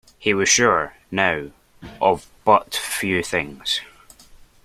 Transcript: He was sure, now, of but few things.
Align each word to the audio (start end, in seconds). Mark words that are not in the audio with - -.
He 0.17 0.33
was 0.33 0.49
sure, 0.49 0.95
now, 1.11 1.51
of 2.01 2.25
but 2.43 2.73
few 2.75 3.21
things. 3.21 3.81